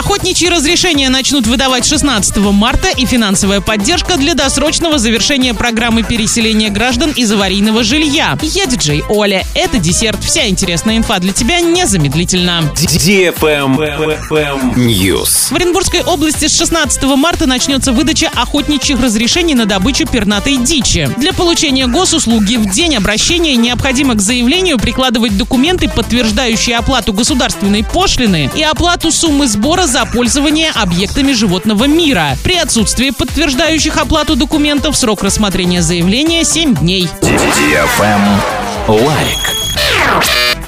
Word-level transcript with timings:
Охотничьи 0.00 0.48
разрешения 0.48 1.10
начнут 1.10 1.46
выдавать 1.46 1.84
16 1.84 2.34
марта 2.38 2.88
и 2.88 3.04
финансовая 3.04 3.60
поддержка 3.60 4.16
для 4.16 4.32
досрочного 4.32 4.96
завершения 4.96 5.52
программы 5.52 6.04
переселения 6.04 6.70
граждан 6.70 7.10
из 7.10 7.30
аварийного 7.30 7.84
жилья. 7.84 8.38
Я 8.40 8.64
диджей 8.64 9.04
Оля. 9.10 9.44
Это 9.54 9.76
десерт. 9.78 10.24
Вся 10.24 10.48
интересная 10.48 10.96
инфа 10.96 11.18
для 11.18 11.34
тебя 11.34 11.60
незамедлительно. 11.60 12.62
News. 14.74 15.50
В 15.50 15.56
Оренбургской 15.56 16.02
области 16.02 16.48
с 16.48 16.56
16 16.56 17.02
марта 17.02 17.44
начнется 17.44 17.92
выдача 17.92 18.30
охотничьих 18.34 18.98
разрешений 19.02 19.54
на 19.54 19.66
добычу 19.66 20.06
пернатой 20.06 20.56
дичи. 20.56 21.10
Для 21.18 21.34
получения 21.34 21.86
госуслуги 21.86 22.56
в 22.56 22.72
день 22.72 22.96
обращения 22.96 23.54
необходимо 23.54 24.14
к 24.14 24.22
заявлению 24.22 24.78
прикладывать 24.78 25.36
документы, 25.36 25.90
подтверждающие 25.90 26.78
оплату 26.78 27.12
государственной 27.12 27.84
пошлины 27.84 28.50
и 28.56 28.62
оплату 28.62 29.12
суммы 29.12 29.46
сбора 29.46 29.89
за 29.90 30.06
пользование 30.06 30.70
объектами 30.70 31.32
животного 31.32 31.84
мира. 31.84 32.36
При 32.44 32.56
отсутствии 32.56 33.10
подтверждающих 33.10 33.96
оплату 33.96 34.36
документов 34.36 34.96
срок 34.96 35.22
рассмотрения 35.22 35.82
заявления 35.82 36.44
7 36.44 36.76
дней. 36.76 37.08
Лайк. 38.86 39.49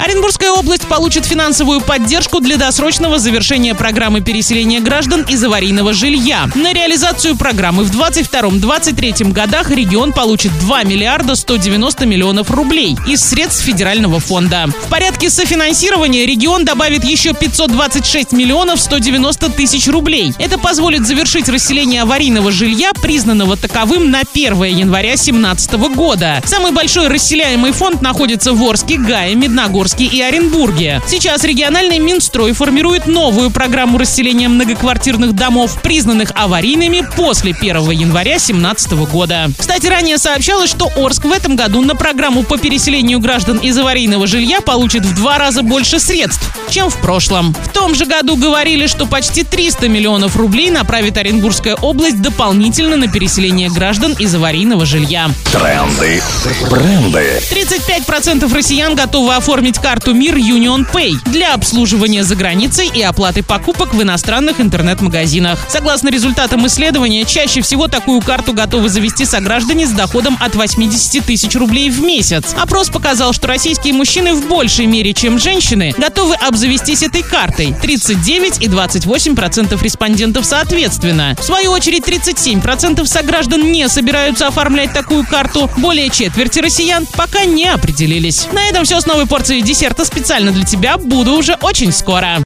Оренбургская 0.02 0.50
область 0.50 0.88
получит 0.88 1.24
финансовую 1.24 1.80
поддержку 1.80 2.40
для 2.40 2.56
досрочного 2.56 3.20
завершения 3.20 3.72
программы 3.72 4.20
переселения 4.20 4.80
граждан 4.80 5.22
из 5.22 5.44
аварийного 5.44 5.92
жилья. 5.92 6.48
На 6.56 6.72
реализацию 6.72 7.36
программы 7.36 7.84
в 7.84 7.92
2022-2023 7.96 9.30
годах 9.30 9.70
регион 9.70 10.12
получит 10.12 10.50
2 10.58 10.82
миллиарда 10.82 11.36
190 11.36 12.04
миллионов 12.06 12.50
рублей 12.50 12.96
из 13.06 13.22
средств 13.22 13.62
федерального 13.62 14.18
фонда. 14.18 14.66
В 14.86 14.88
порядке 14.88 15.30
софинансирования 15.30 16.26
регион 16.26 16.64
добавит 16.64 17.04
еще 17.04 17.32
526 17.32 18.32
миллионов 18.32 18.80
190 18.80 19.50
тысяч 19.50 19.86
рублей. 19.86 20.34
Это 20.40 20.58
позволит 20.58 21.06
завершить 21.06 21.48
расселение 21.48 22.02
аварийного 22.02 22.50
жилья, 22.50 22.90
признанного 22.92 23.56
таковым 23.56 24.10
на 24.10 24.22
1 24.22 24.64
января 24.64 25.10
2017 25.10 25.74
года. 25.94 26.42
Самый 26.44 26.72
большой 26.72 27.06
расселяемый 27.06 27.70
фонд 27.70 28.02
находится 28.02 28.52
в 28.52 28.60
Орске, 28.64 28.98
Гае, 28.98 29.36
Медногорске 29.36 29.91
и 30.00 30.20
Оренбурге. 30.20 31.02
Сейчас 31.06 31.44
региональный 31.44 31.98
Минстрой 31.98 32.52
формирует 32.52 33.06
новую 33.06 33.50
программу 33.50 33.98
расселения 33.98 34.48
многоквартирных 34.48 35.34
домов, 35.34 35.80
признанных 35.82 36.32
аварийными 36.34 37.06
после 37.16 37.52
1 37.52 37.90
января 37.90 38.32
2017 38.32 38.92
года. 39.10 39.50
Кстати, 39.58 39.86
ранее 39.86 40.18
сообщалось, 40.18 40.70
что 40.70 40.90
Орск 40.96 41.24
в 41.24 41.32
этом 41.32 41.56
году 41.56 41.82
на 41.82 41.94
программу 41.94 42.42
по 42.42 42.56
переселению 42.58 43.20
граждан 43.20 43.58
из 43.58 43.76
аварийного 43.76 44.26
жилья 44.26 44.60
получит 44.60 45.04
в 45.04 45.14
два 45.14 45.38
раза 45.38 45.62
больше 45.62 45.98
средств, 46.00 46.48
чем 46.70 46.88
в 46.88 46.96
прошлом. 46.98 47.54
В 47.54 47.68
том 47.68 47.94
же 47.94 48.06
году 48.06 48.36
говорили, 48.36 48.86
что 48.86 49.06
почти 49.06 49.44
300 49.44 49.88
миллионов 49.88 50.36
рублей 50.36 50.70
направит 50.70 51.16
Оренбургская 51.16 51.74
область 51.74 52.22
дополнительно 52.22 52.96
на 52.96 53.08
переселение 53.08 53.68
граждан 53.68 54.12
из 54.14 54.34
аварийного 54.34 54.86
жилья. 54.86 55.30
Тренды. 55.52 56.22
Бренды. 56.70 57.42
35% 57.50 58.54
россиян 58.54 58.94
готовы 58.94 59.34
оформить 59.34 59.78
карту 59.82 60.14
Мир 60.14 60.36
Union 60.36 60.86
Pay 60.90 61.16
для 61.26 61.54
обслуживания 61.54 62.22
за 62.22 62.36
границей 62.36 62.86
и 62.86 63.02
оплаты 63.02 63.42
покупок 63.42 63.92
в 63.92 64.00
иностранных 64.00 64.60
интернет-магазинах. 64.60 65.58
Согласно 65.68 66.08
результатам 66.08 66.66
исследования, 66.68 67.24
чаще 67.24 67.60
всего 67.62 67.88
такую 67.88 68.20
карту 68.20 68.52
готовы 68.52 68.88
завести 68.88 69.24
сограждане 69.24 69.86
с 69.86 69.90
доходом 69.90 70.38
от 70.40 70.54
80 70.54 71.24
тысяч 71.24 71.54
рублей 71.56 71.90
в 71.90 72.00
месяц. 72.00 72.54
Опрос 72.56 72.90
показал, 72.90 73.32
что 73.32 73.48
российские 73.48 73.94
мужчины 73.94 74.34
в 74.34 74.46
большей 74.48 74.86
мере, 74.86 75.12
чем 75.12 75.38
женщины, 75.38 75.92
готовы 75.98 76.36
обзавестись 76.36 77.02
этой 77.02 77.22
картой. 77.22 77.74
39 77.82 78.62
и 78.62 78.68
28% 78.68 79.82
респондентов 79.82 80.46
соответственно. 80.46 81.36
В 81.38 81.42
свою 81.42 81.72
очередь, 81.72 82.04
37% 82.04 83.04
сограждан 83.06 83.72
не 83.72 83.88
собираются 83.88 84.46
оформлять 84.46 84.92
такую 84.92 85.26
карту. 85.26 85.68
Более 85.78 86.08
четверти 86.08 86.60
россиян 86.60 87.06
пока 87.16 87.44
не 87.44 87.66
определились. 87.66 88.46
На 88.52 88.68
этом 88.68 88.84
все 88.84 89.00
с 89.00 89.06
новой 89.06 89.26
порцией 89.26 89.61
десерта 89.62 90.04
специально 90.04 90.50
для 90.52 90.64
тебя. 90.64 90.98
Буду 90.98 91.34
уже 91.34 91.56
очень 91.62 91.92
скоро. 91.92 92.38